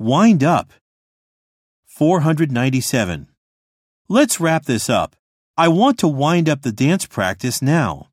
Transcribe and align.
Wind 0.00 0.44
up. 0.44 0.70
497. 1.86 3.26
Let's 4.08 4.38
wrap 4.38 4.64
this 4.64 4.88
up. 4.88 5.16
I 5.56 5.66
want 5.66 5.98
to 5.98 6.06
wind 6.06 6.48
up 6.48 6.62
the 6.62 6.70
dance 6.70 7.04
practice 7.04 7.60
now. 7.60 8.07